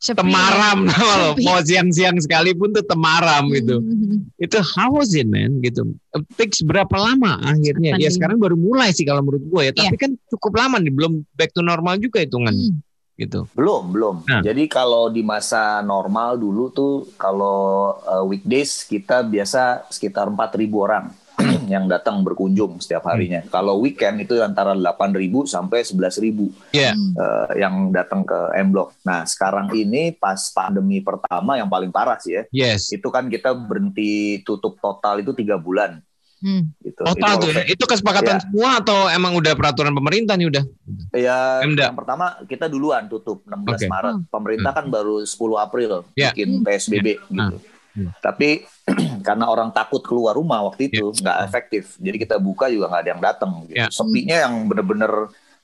[0.00, 1.28] Temaram lo.
[1.30, 1.44] Sepi.
[1.44, 3.78] mau siang-siang sekalipun tuh temaram gitu.
[3.78, 4.32] Hmm.
[4.36, 5.84] Itu how was it man gitu.
[6.10, 7.94] It takes berapa lama akhirnya?
[7.94, 8.16] Ya Pandemi.
[8.16, 9.72] sekarang baru mulai sih kalau menurut gue ya.
[9.72, 12.80] Tapi kan cukup lama nih belum back to normal juga hitungan Hmm.
[13.16, 13.44] gitu.
[13.52, 14.16] Belum, belum.
[14.24, 14.40] Nah.
[14.40, 21.12] Jadi kalau di masa normal dulu tuh kalau uh, weekdays kita biasa sekitar 4.000 orang
[21.72, 23.40] yang datang berkunjung setiap harinya.
[23.46, 26.92] Kalau weekend itu antara 8.000 sampai 11.000 Iya.
[26.92, 27.12] Hmm.
[27.14, 28.94] uh, yang datang ke M Block.
[29.02, 32.42] Nah, sekarang ini pas pandemi pertama yang paling parah sih ya.
[32.50, 32.90] Yes.
[32.90, 36.00] Itu kan kita berhenti tutup total itu tiga bulan
[36.40, 36.72] Hmm.
[36.80, 37.04] gitu.
[37.04, 37.64] Total itu, tuh ya.
[37.68, 38.42] Itu kesepakatan Iya.
[38.48, 40.64] semua atau emang udah peraturan pemerintah nih udah?
[41.12, 41.92] Ya, Pemda.
[41.92, 43.92] yang pertama kita duluan tutup 16 Oke.
[43.92, 44.14] Maret.
[44.16, 44.24] Hmm.
[44.24, 46.32] Pemerintah kan baru 10 April Ya.
[46.32, 47.56] bikin PSBB gitu.
[47.94, 48.10] Hmm.
[48.22, 48.64] Tapi
[49.26, 51.96] karena orang takut keluar rumah waktu itu nggak efektif.
[51.98, 53.50] Jadi kita buka juga nggak ada yang datang.
[53.66, 53.78] Gitu.
[53.78, 53.86] Ya.
[53.90, 55.12] Sepinya yang bener-bener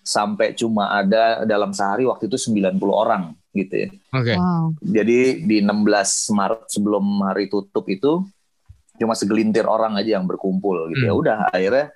[0.07, 3.89] sampai cuma ada dalam sehari waktu itu 90 orang gitu ya.
[4.15, 4.35] Oke.
[4.39, 4.65] Wow.
[4.83, 8.23] Jadi di 16 Maret sebelum hari tutup itu
[8.97, 11.12] cuma segelintir orang aja yang berkumpul gitu ya.
[11.12, 11.23] Hmm.
[11.23, 11.87] Udah akhirnya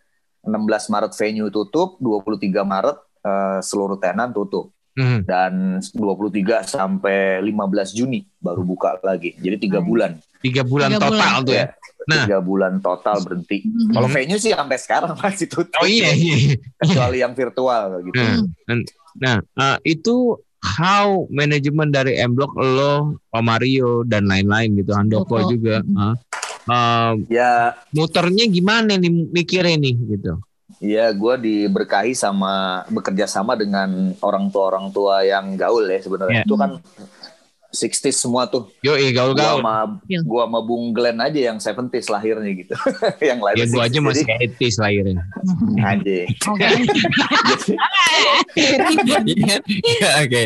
[0.43, 5.23] 16 Maret venue tutup, 23 Maret eh, seluruh tenan tutup Hmm.
[5.23, 5.53] dan
[5.87, 7.55] 23 sampai 15
[7.93, 9.33] Juni baru buka lagi.
[9.35, 9.87] Jadi tiga Hmm.
[9.87, 10.11] bulan.
[10.41, 11.47] Tiga bulan Tiga total bulan.
[11.47, 11.61] tuh ya.
[11.61, 11.67] Ya,
[12.09, 12.25] Nah.
[12.25, 13.59] tiga bulan total berhenti.
[13.63, 13.93] Hmm.
[13.93, 15.79] Kalau venue sih sampai sekarang masih tutup.
[15.79, 16.57] Oh iya iya.
[16.77, 18.19] Kecuali yang virtual gitu.
[18.19, 18.83] Hmm.
[19.17, 22.95] Nah, eh, itu how manajemen dari M Block lo,
[23.29, 25.51] Pak Mario dan lain-lain gitu, Handoko Handoko.
[25.51, 25.77] juga.
[25.81, 26.15] Eh,
[26.67, 27.53] eh, Ya,
[27.91, 30.35] muternya gimana nih mikirnya nih gitu.
[30.81, 36.43] Ya gue diberkahi sama bekerja sama dengan orang tua orang tua yang gaul ya sebenarnya.
[36.43, 36.45] Ya.
[36.49, 36.81] Itu kan
[37.73, 38.67] 60s semua tuh.
[38.81, 39.61] Yo, Gua iya gaul-gaul.
[39.61, 40.21] sama Iya.
[40.23, 42.75] gua sama Bung Glenn aja yang 70s lahirnya gitu.
[43.23, 44.05] yang lain Ya gua aja 60s.
[44.05, 45.23] masih Jadi, 80s lahirnya.
[45.81, 46.27] anjing.
[46.45, 46.67] Oke.
[49.01, 49.33] Jadi,
[50.21, 50.43] Oke.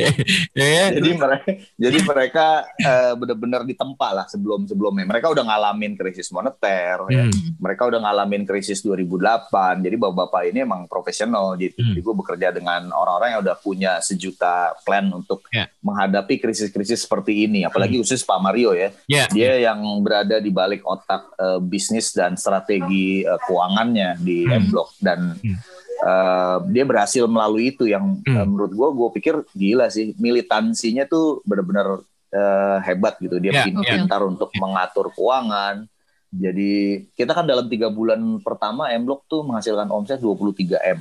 [0.55, 0.93] Ya.
[0.93, 7.01] jadi mereka jadi mereka eh, benar-benar ditempa lah sebelum sebelumnya mereka udah ngalamin krisis moneter
[7.09, 7.25] ya.
[7.25, 7.57] Hmm.
[7.57, 11.97] mereka udah ngalamin krisis 2008 jadi bapak-bapak ini emang profesional jadi, Hmm.
[11.97, 15.67] gue bekerja dengan orang-orang yang udah punya sejuta plan untuk Ya.
[15.81, 19.31] menghadapi krisis-krisis seperti ini apalagi khusus Pak Mario ya Ya.
[19.31, 24.59] dia yang berada di balik otak eh, bisnis dan strategi eh, keuangannya di Hmm.
[24.59, 25.55] M Block dan Hmm.
[26.03, 28.35] eh, dia berhasil melalui itu yang Hmm.
[28.35, 33.63] eh, menurut gue gue pikir gila sih militansinya tuh benar-benar eh, hebat gitu dia Ya,
[33.63, 33.95] pin- ya.
[33.95, 35.87] pintar untuk mengatur keuangan
[36.29, 36.73] jadi
[37.15, 40.99] kita kan dalam tiga bulan pertama M Block tuh menghasilkan omset 23 m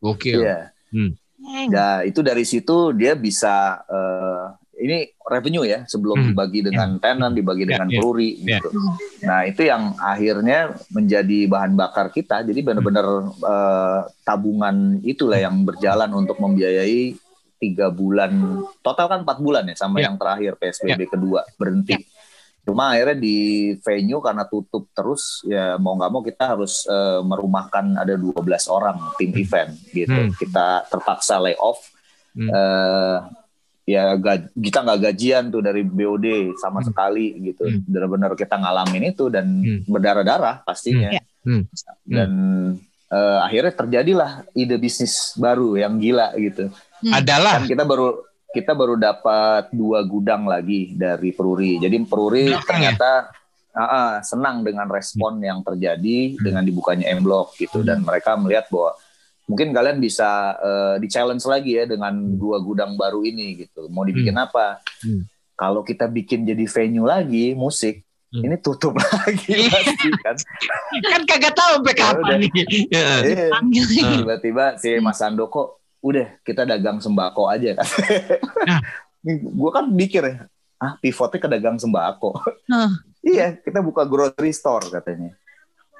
[0.00, 0.40] Gokil.
[0.40, 0.72] Iya.
[0.88, 1.12] Hmm.
[1.68, 4.19] Nah, itu dari situ dia bisa eh,
[4.80, 6.26] ini revenue ya sebelum Hmm.
[6.32, 7.94] dibagi dengan tenan, dibagi Ya, dengan ya.
[8.00, 8.56] peluri Ya.
[8.56, 8.68] gitu.
[9.22, 12.40] Nah, itu yang akhirnya menjadi bahan bakar kita.
[12.42, 17.12] Jadi benar-benar eh, tabungan itulah yang berjalan untuk membiayai
[17.56, 18.32] tiga bulan
[18.80, 20.08] total kan empat bulan ya sama Ya.
[20.08, 22.00] yang terakhir PSBB kedua berhenti.
[22.60, 23.36] Cuma akhirnya di
[23.76, 28.96] venue karena tutup terus ya mau nggak mau kita harus eh, merumahkan ada 12 orang
[29.16, 30.08] tim event gitu.
[30.08, 30.32] Hmm.
[30.32, 31.84] Kita terpaksa lay off.
[32.32, 32.48] Hmm.
[32.48, 33.16] Eh,
[33.90, 36.86] ya ga- kita nggak gajian tuh dari BOD sama Hmm.
[36.86, 37.66] sekali gitu.
[37.66, 37.82] Hmm.
[37.84, 39.80] Benar-benar kita ngalamin itu dan Hmm.
[39.84, 41.10] berdarah-darah pastinya.
[41.42, 41.64] Hmm.
[41.64, 41.64] Hmm.
[42.06, 42.30] Dan
[43.10, 46.70] eh, akhirnya terjadilah ide bisnis baru yang gila gitu.
[47.04, 51.78] Adalah Kan kita baru kita baru dapat dua gudang lagi dari Peruri.
[51.78, 52.94] Jadi Peruri Belakang ya?
[52.94, 53.10] ternyata
[53.70, 56.38] ah, ah, senang dengan respon yang terjadi Hmm.
[56.40, 58.94] dengan dibukanya M Block gitu dan mereka melihat bahwa
[59.50, 63.90] mungkin kalian bisa eh, di challenge lagi ya dengan dua gudang baru ini gitu.
[63.90, 64.78] Mau dibikin apa?
[65.02, 65.26] Hmm.
[65.52, 68.46] Kalau kita bikin jadi venue lagi musik Hmm.
[68.46, 70.38] ini tutup lagi pasti kan.
[71.02, 72.36] kan kagak tahu sampai Ya kapan udah.
[72.38, 72.50] nih.
[72.94, 73.08] Ya.
[73.20, 73.46] Iya.
[73.50, 73.84] Panggil.
[73.90, 77.86] tiba-tiba si Mas Andoko udah kita dagang sembako aja kan
[78.70, 78.78] Nah.
[79.26, 80.46] gue kan mikir ya
[80.78, 82.38] ah pivotnya ke dagang sembako
[82.70, 82.88] Hah.
[83.20, 85.34] iya kita buka grocery store katanya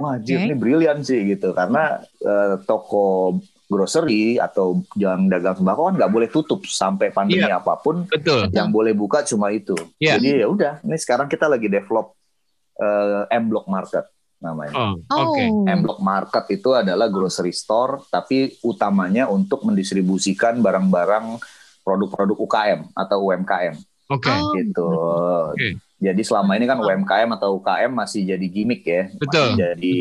[0.00, 0.44] wah Jir, Oke.
[0.48, 3.36] ini brilian sih gitu karena eh, toko
[3.66, 7.60] grocery atau yang dagang sembako kan nggak boleh tutup sampai pandemi Iya.
[7.60, 8.50] apa pun Betul.
[8.50, 10.18] yang boleh buka cuma itu Iya.
[10.18, 12.16] jadi ya udah ini sekarang kita lagi develop
[12.74, 14.08] eh, M Block Market
[14.40, 15.30] namanya Oh, Oh.
[15.30, 15.44] oke.
[15.68, 21.36] M Block Market itu adalah grocery store, tapi utamanya untuk mendistribusikan barang-barang
[21.80, 23.76] produk-produk UKM atau UMKM
[24.10, 24.28] Oke.
[24.28, 24.88] Oh, gitu.
[25.54, 25.78] Oke.
[26.00, 29.52] Jadi selama ini kan UMKM atau UKM masih jadi gimmick ya, Betul.
[29.52, 29.94] masih jadi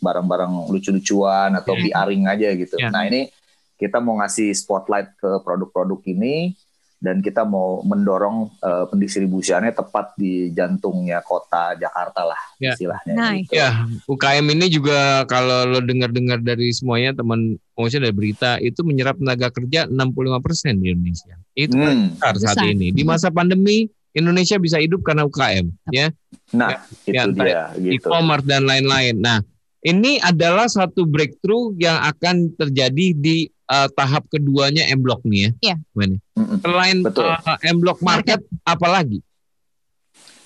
[0.00, 1.92] barang-barang lucu-lucuan atau Ya.
[1.92, 2.80] PR-ing aja gitu.
[2.80, 2.88] Ya.
[2.88, 3.28] Nah ini
[3.76, 6.56] kita mau ngasih spotlight ke produk-produk ini
[7.02, 12.72] dan kita mau mendorong eh, pendistribusiannya tepat di jantungnya kota Jakarta lah Ya.
[12.72, 13.12] istilahnya.
[13.12, 13.50] Nice.
[13.50, 13.58] gitu.
[13.58, 13.70] Ya,
[14.06, 19.50] UKM ini juga kalau lo dengar-dengar dari semuanya teman maksudnya dari berita itu menyerap tenaga
[19.50, 21.34] kerja 65% di Indonesia.
[21.52, 22.14] Itu Hmm.
[22.14, 22.70] besar saat Besar.
[22.70, 22.94] ini.
[22.94, 26.12] Di masa pandemi Indonesia bisa hidup karena UKM, ya,
[26.52, 28.06] Nah itu Ya, dia gitu.
[28.06, 29.16] e-commerce dan lain-lain.
[29.16, 29.40] Nah,
[29.80, 35.50] ini adalah satu breakthrough yang akan terjadi di uh, tahap keduanya M Block nih ya.
[35.72, 35.76] Iya.
[35.96, 36.16] Gimana?
[36.36, 36.58] Mm-mm.
[36.60, 37.24] Selain Betul.
[37.32, 39.24] uh, M Block Market, apa lagi?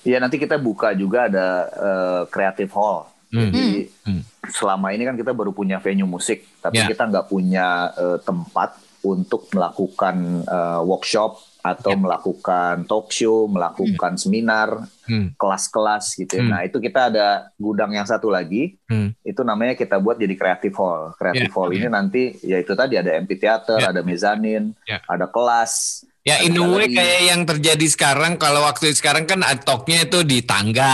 [0.07, 3.11] Ya nanti kita buka juga ada eh, creative hall.
[3.27, 3.51] Hmm.
[3.51, 4.23] Jadi Hmm.
[4.47, 6.87] selama ini kan kita baru punya venue musik, tapi Ya.
[6.87, 11.99] kita nggak punya eh, tempat untuk melakukan eh, workshop atau Ya.
[11.99, 15.35] melakukan talk show, melakukan seminar, Hmm.
[15.35, 16.39] kelas-kelas gitu.
[16.39, 16.43] ya.
[16.43, 16.51] Hmm.
[16.55, 19.11] Nah itu kita ada gudang yang satu lagi, Hmm.
[19.21, 21.11] itu namanya kita buat jadi creative hall.
[21.15, 21.55] Creative Ya.
[21.55, 23.91] hall ini nanti ya itu tadi ada amphitheater, Ya.
[23.91, 25.03] ada mezanin, Ya.
[25.03, 26.06] ada kelas.
[26.27, 30.43] Ya in a way kayak yang terjadi sekarang kalau waktu sekarang kan talknya itu di
[30.43, 30.91] tangga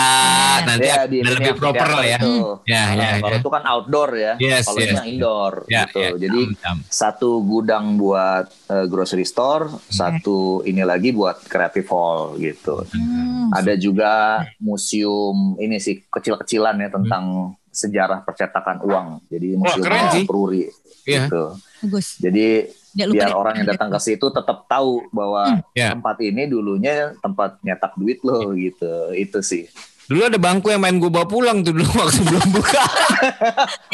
[0.62, 2.22] nanti Ya, di lebih proper lah ya.
[2.22, 2.62] itu.
[2.64, 3.42] Ya, Nah, ya, kalau ya.
[3.42, 4.34] itu kan outdoor ya.
[4.38, 5.98] Yes, kalau yes, ini yang indoor Ya, gitu.
[5.98, 6.42] ya, Jadi
[6.86, 12.86] satu gudang buat eh, grocery store, satu ini lagi buat creative hall gitu.
[12.86, 13.50] Hmm.
[13.50, 14.14] Ada juga
[14.60, 17.24] museum ini sih kecil-kecilan ya tentang
[17.68, 19.08] sejarah percetakan uang.
[19.28, 20.24] Jadi museum keren sih.
[20.24, 20.70] Peruri
[21.04, 21.26] Iya.
[21.26, 21.44] gitu.
[21.82, 22.08] Bagus.
[22.16, 23.34] Jadi biar deh.
[23.34, 25.90] orang yang datang ke situ tetap tahu bahwa Ya.
[25.90, 28.88] tempat ini dulunya tempat nyetak duit loh gitu.
[29.12, 29.66] Itu sih.
[30.04, 32.84] Dulu ada bangku yang main gue bawa pulang tuh dulu waktu belum buka.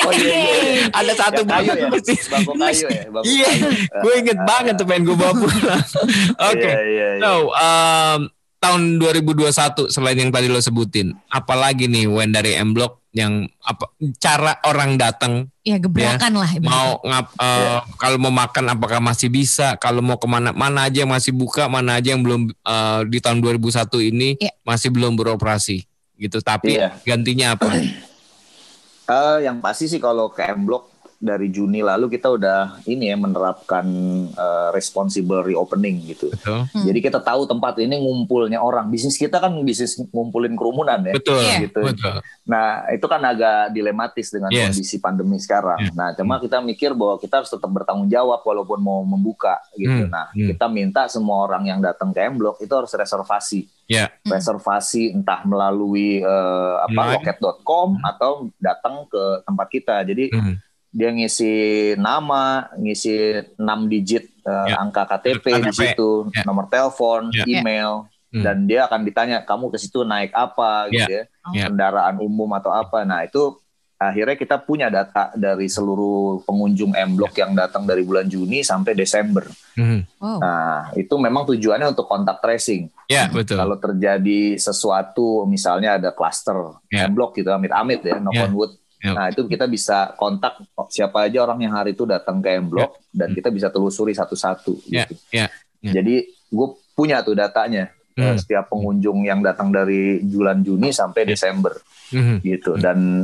[0.02, 0.54] Oh iya iya.
[0.58, 0.84] iya.
[0.92, 2.18] ada satu Yang kayu ya, bangku sih.
[2.26, 3.70] bangku kayu ya, bangku Iya, kayu.
[4.00, 5.84] gue inget banget tuh main gue bawa pulang.
[6.50, 6.66] Oke.
[6.66, 7.22] Iya, iya, iya.
[7.22, 8.20] So, um,
[8.60, 13.90] tahun 2021 selain yang tadi lo sebutin, apalagi nih Wen dari M Block yang apa
[14.16, 16.46] cara orang datang Ya gebrakan lah.
[16.46, 16.70] ibaratnya.
[16.70, 21.02] mau ngap eh, kalau mau makan apakah masih bisa kalau mau ke mana mana aja
[21.02, 23.66] yang masih buka mana aja yang belum eh, di tahun 2001
[24.04, 24.54] ini Iya.
[24.62, 26.94] masih belum beroperasi gitu tapi Iya.
[27.02, 27.74] gantinya apa
[29.10, 30.89] Eh, yang pasti sih kalau ke M Block
[31.20, 33.84] dari Juni lalu kita udah ini ya menerapkan
[34.32, 36.32] eh, responsible reopening gitu.
[36.32, 36.86] betul Hmm.
[36.88, 38.88] Jadi kita tahu tempat ini ngumpulnya orang.
[38.88, 41.14] Bisnis kita kan bisnis ngumpulin kerumunan ya.
[41.20, 41.68] betul Iya.
[41.68, 41.82] Gitu.
[41.84, 44.74] betul Nah, itu kan agak dilematis dengan Yes.
[44.74, 45.92] kondisi pandemi sekarang.
[45.92, 45.94] Yeah.
[45.94, 50.08] Nah, cuma kita mikir bahwa kita harus tetap bertanggung jawab walaupun mau membuka gitu.
[50.08, 50.56] Hmm, Nah, hmm.
[50.56, 53.68] kita minta semua orang yang datang ke M Block itu harus reservasi.
[53.90, 54.38] ya Hmm.
[54.38, 59.96] Reservasi entah melalui eh, apa loket.com atau datang ke tempat kita.
[60.06, 60.56] Jadi Hmm.
[60.90, 61.54] Dia ngisi
[61.96, 63.14] nama, ngisi
[63.56, 64.82] 6 digit eh, Ya.
[64.82, 65.78] angka KTP, di KTP.
[65.94, 66.42] situ, Ya.
[66.44, 67.46] nomor telepon, Ya.
[67.46, 68.42] email, Hmm.
[68.42, 71.66] dan dia akan ditanya kamu ke situ naik apa gitu ya, Ya.
[71.66, 73.02] kendaraan umum atau apa.
[73.02, 73.58] Nah itu
[73.96, 78.96] akhirnya kita punya data dari seluruh pengunjung M Block yang datang dari bulan Juni sampai
[78.96, 79.44] Desember.
[79.76, 80.08] Hmm.
[80.18, 80.40] Wow.
[80.40, 82.90] Nah itu memang tujuannya untuk kontak tracing.
[83.06, 87.06] ya betul Kalau terjadi sesuatu, misalnya ada klaster Ya.
[87.06, 88.46] M Block gitu, amit-amit ya, knock Ya.
[88.46, 88.72] on wood.
[89.02, 93.00] Nah itu kita bisa kontak siapa aja orang yang hari itu datang ke M Block
[93.10, 94.76] dan kita bisa telusuri satu-satu.
[94.84, 95.14] Gitu.
[95.32, 95.48] ya,
[95.80, 95.92] ya.
[95.96, 98.26] Jadi gue punya tuh datanya Hmm.
[98.26, 101.32] eh, setiap pengunjung yang datang dari bulan Juni sampai Ya.
[101.32, 101.80] Desember
[102.12, 102.42] Hmm.
[102.42, 103.24] gitu dan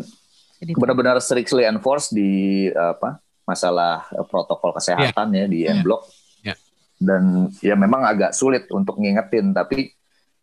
[0.56, 2.32] Jadi benar-benar strictly enforced di
[2.70, 5.84] apa masalah eh, protokol kesehatan ya di M Hmm.
[5.84, 6.08] Block.
[6.40, 6.56] Ya.
[6.96, 9.92] Dan ya memang agak sulit untuk ngingetin tapi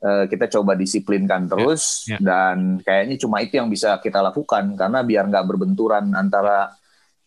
[0.02, 2.18] eh, kita coba disiplinkan terus ya.
[2.18, 6.74] dan kayaknya cuma itu yang bisa kita lakukan karena biar nggak berbenturan antara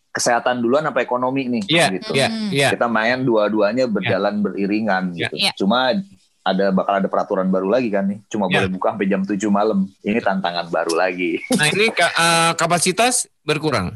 [0.09, 2.11] kesehatan duluan apa ekonomi nih Iya, gitu.
[2.13, 2.47] Hmm.
[2.49, 2.71] iya.
[2.71, 5.27] Kita main dua-duanya berjalan beriringan Ya.
[5.27, 5.35] gitu.
[5.37, 5.51] Ya.
[5.55, 5.91] Cuma
[6.41, 8.23] ada bakal ada peraturan baru lagi kan nih.
[8.29, 8.59] Cuma Ya.
[8.59, 9.79] boleh buka sampai jam 7 malam.
[9.99, 11.41] Ini tantangan baru lagi.
[11.59, 13.91] Nah ini ka- eh, kapasitas berkurang.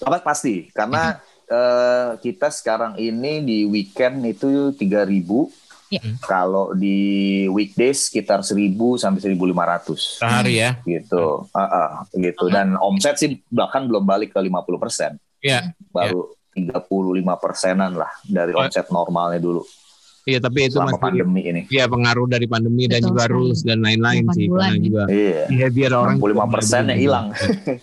[0.00, 1.22] Apa pasti karena Hmm.
[1.46, 5.46] eh, kita sekarang ini di weekend itu 3000
[5.90, 5.98] Ya.
[6.22, 10.78] Kalau di weekdays sekitar 1000 sampai 1500 Sehari ya.
[10.86, 11.50] gitu.
[11.50, 15.18] Ah, ah, gitu dan omset sih bahkan belum balik ke 50%.
[15.42, 15.74] Ya.
[15.90, 18.62] Baru 35 persenan lah dari Oh.
[18.62, 19.66] omset normalnya dulu
[20.22, 21.60] Iya, tapi itu selama masih pandemi ini.
[21.66, 23.34] Iya pengaruh dari pandemi dan Betul juga sekali.
[23.34, 24.76] rules dan lain-lain sih karena ya.
[24.78, 25.40] juga Iya.
[25.46, 27.26] behavior orang 65 persennya hilang.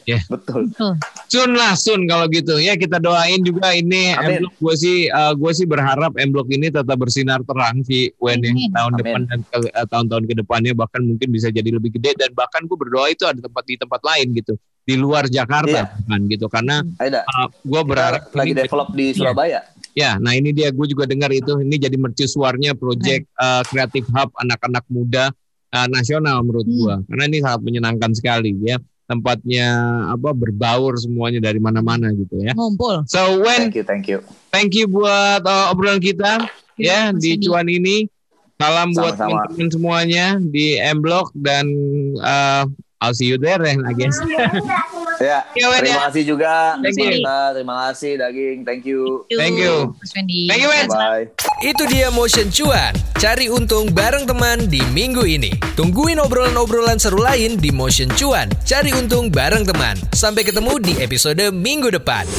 [0.03, 0.19] Ya.
[0.29, 0.61] Betul.
[0.69, 0.93] Betul.
[1.27, 4.37] Sun lah Sun kalau gitu ya kita doain juga ini Amin.
[4.39, 8.91] M-Block gue sih gue sih berharap M-Block ini tetap bersinar terang sih Wen ya, tahun
[8.91, 8.99] Amin.
[8.99, 12.63] depan dan ke- eh, tahun-tahun ke depannya bahkan mungkin bisa jadi lebih gede dan bahkan
[12.63, 16.07] gue berdoa itu ada tempat di tempat lain gitu di luar Jakarta Iya.
[16.07, 17.27] kan gitu karena Aida,
[17.59, 19.59] gue kita berharap lagi ini- develop di Surabaya.
[19.59, 19.61] Ya,
[20.21, 24.85] nah ini dia gue juga dengar itu ini jadi mercusuarnya project uh, Creative Hub anak-anak
[24.93, 25.33] muda
[25.73, 26.77] uh, nasional menurut Hmm.
[26.77, 26.95] gua.
[27.09, 28.77] Karena ini sangat menyenangkan sekali ya.
[29.07, 29.67] Tempatnya
[30.11, 32.51] apa berbaur semuanya dari mana-mana gitu ya.
[32.53, 33.07] Ngumpul.
[33.07, 34.19] So when Thank you, thank you.
[34.51, 36.45] thank you buat uh, obrolan kita
[36.77, 38.05] ya Mas di cuan ini.
[38.59, 41.65] Salam buat teman-teman semuanya di M Block dan
[42.19, 42.67] uh,
[42.99, 44.17] I'll see you there I guess.
[45.17, 46.05] Ya, Ya, Wen, terima ya.
[46.13, 46.77] kasih juga.
[46.77, 47.09] Thank you.
[47.09, 48.57] Kita, terima kasih daging.
[48.61, 49.25] Thank you.
[49.33, 49.89] Thank you.
[49.97, 50.45] Mas Wendy.
[50.45, 50.69] Thank you.
[50.93, 51.25] Bye.
[51.65, 52.93] Itu dia Motion Cuan.
[53.17, 55.49] Cari untung bareng teman di minggu ini.
[55.73, 58.45] Tungguin obrolan-obrolan seru lain di Motion Cuan.
[58.61, 59.97] Cari untung bareng teman.
[60.13, 62.29] Sampai ketemu di episode minggu depan.